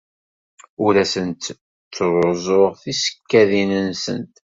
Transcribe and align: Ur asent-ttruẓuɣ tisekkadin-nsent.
Ur 0.85 0.93
asent-ttruẓuɣ 1.03 2.71
tisekkadin-nsent. 2.81 4.35